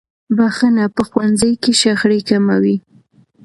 بخښنه 0.37 0.85
په 0.95 1.01
ښوونځي 1.07 1.51
کې 1.61 1.71
شخړې 1.81 2.19
کموي. 2.29 2.75